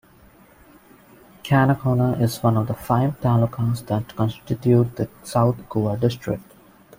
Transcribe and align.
Canacona 1.43 2.19
is 2.19 2.41
one 2.41 2.57
of 2.57 2.65
the 2.65 2.73
five 2.73 3.19
talukas 3.21 3.85
that 3.85 4.15
constitute 4.15 4.95
the 4.95 5.07
South 5.21 5.69
Goa 5.69 5.95
district. 5.95 6.53